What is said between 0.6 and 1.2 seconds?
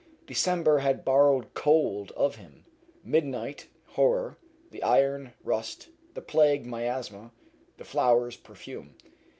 had